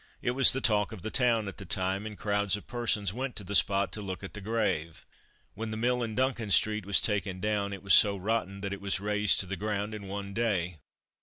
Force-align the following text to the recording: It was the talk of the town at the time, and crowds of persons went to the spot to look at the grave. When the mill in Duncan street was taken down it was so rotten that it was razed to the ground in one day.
It 0.23 0.31
was 0.31 0.51
the 0.51 0.61
talk 0.61 0.91
of 0.91 1.03
the 1.03 1.11
town 1.11 1.47
at 1.47 1.57
the 1.57 1.63
time, 1.65 2.07
and 2.07 2.17
crowds 2.17 2.55
of 2.57 2.65
persons 2.65 3.13
went 3.13 3.35
to 3.35 3.43
the 3.43 3.53
spot 3.53 3.91
to 3.91 4.01
look 4.01 4.23
at 4.23 4.33
the 4.33 4.41
grave. 4.41 5.05
When 5.53 5.69
the 5.69 5.77
mill 5.77 6.01
in 6.01 6.15
Duncan 6.15 6.49
street 6.49 6.87
was 6.87 6.99
taken 6.99 7.39
down 7.39 7.71
it 7.71 7.83
was 7.83 7.93
so 7.93 8.17
rotten 8.17 8.61
that 8.61 8.73
it 8.73 8.81
was 8.81 8.99
razed 8.99 9.39
to 9.41 9.45
the 9.45 9.55
ground 9.55 9.93
in 9.93 10.07
one 10.07 10.33
day. 10.33 10.79